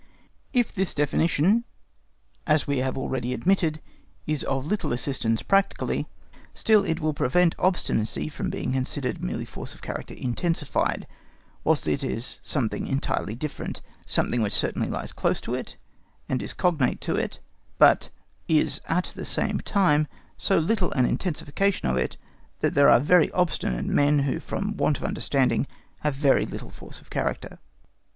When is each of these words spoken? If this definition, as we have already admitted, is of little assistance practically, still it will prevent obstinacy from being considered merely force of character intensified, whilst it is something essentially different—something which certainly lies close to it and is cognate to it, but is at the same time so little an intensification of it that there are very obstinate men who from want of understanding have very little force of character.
If 0.51 0.73
this 0.73 0.95
definition, 0.95 1.63
as 2.47 2.65
we 2.65 2.79
have 2.79 2.97
already 2.97 3.35
admitted, 3.35 3.79
is 4.25 4.43
of 4.43 4.65
little 4.65 4.91
assistance 4.91 5.43
practically, 5.43 6.07
still 6.55 6.83
it 6.83 6.99
will 6.99 7.13
prevent 7.13 7.53
obstinacy 7.59 8.27
from 8.27 8.49
being 8.49 8.73
considered 8.73 9.21
merely 9.23 9.45
force 9.45 9.75
of 9.75 9.83
character 9.83 10.15
intensified, 10.15 11.05
whilst 11.63 11.87
it 11.87 12.03
is 12.03 12.39
something 12.41 12.87
essentially 12.87 13.35
different—something 13.35 14.41
which 14.41 14.53
certainly 14.55 14.87
lies 14.87 15.11
close 15.13 15.39
to 15.41 15.53
it 15.53 15.77
and 16.27 16.41
is 16.41 16.55
cognate 16.55 16.99
to 17.01 17.15
it, 17.15 17.39
but 17.77 18.09
is 18.47 18.81
at 18.87 19.11
the 19.15 19.23
same 19.23 19.59
time 19.59 20.07
so 20.35 20.57
little 20.57 20.91
an 20.93 21.05
intensification 21.05 21.87
of 21.87 21.97
it 21.97 22.17
that 22.61 22.73
there 22.73 22.89
are 22.89 22.99
very 22.99 23.31
obstinate 23.33 23.85
men 23.85 24.17
who 24.17 24.39
from 24.39 24.75
want 24.77 24.97
of 24.97 25.03
understanding 25.03 25.67
have 25.99 26.15
very 26.15 26.47
little 26.47 26.71
force 26.71 26.99
of 27.01 27.11
character. 27.11 27.59